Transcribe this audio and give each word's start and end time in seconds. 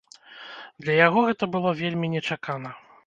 Для 0.85 0.95
яго 1.07 1.19
гэта 1.27 1.49
было 1.57 1.75
вельмі 1.83 2.13
нечакана. 2.15 2.69